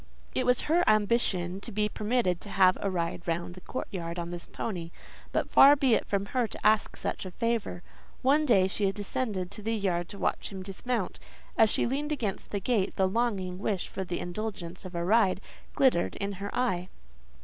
[0.33, 4.31] It was her ambition to be permitted to have a ride round the courtyard on
[4.31, 4.89] this pony;
[5.31, 7.83] but far be it from her to ask such a favour.
[8.23, 11.19] One day she descended to the yard to watch him dismount;
[11.55, 15.39] as she leaned against the gate, the longing wish for the indulgence of a ride
[15.75, 16.89] glittered in her eye.